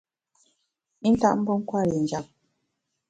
[1.07, 2.25] I ntap mbe nkwer i njap.